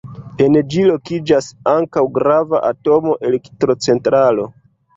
[0.45, 4.51] En ĝi lokiĝas ankaŭ grava atoma elektrocentralo.